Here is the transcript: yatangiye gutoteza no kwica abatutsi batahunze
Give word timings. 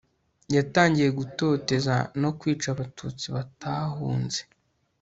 yatangiye 0.55 1.09
gutoteza 1.19 1.95
no 2.21 2.29
kwica 2.39 2.67
abatutsi 2.73 3.25
batahunze 3.35 4.41